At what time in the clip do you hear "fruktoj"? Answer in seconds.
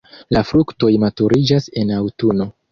0.51-0.89